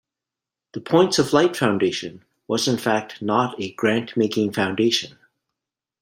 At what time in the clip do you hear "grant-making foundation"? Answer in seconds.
3.73-5.15